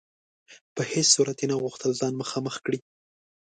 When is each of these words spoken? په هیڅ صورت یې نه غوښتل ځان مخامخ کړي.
په 0.75 0.81
هیڅ 0.91 1.07
صورت 1.15 1.37
یې 1.41 1.47
نه 1.51 1.55
غوښتل 1.61 1.91
ځان 1.99 2.13
مخامخ 2.21 2.55
کړي. 2.65 2.79